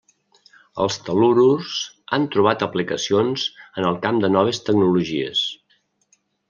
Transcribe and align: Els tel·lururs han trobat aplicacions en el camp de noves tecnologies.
Els 0.85 0.95
tel·lururs 1.09 1.75
han 2.17 2.25
trobat 2.37 2.67
aplicacions 2.69 3.47
en 3.67 3.91
el 3.93 4.03
camp 4.09 4.25
de 4.27 4.35
noves 4.39 4.65
tecnologies. 4.71 5.49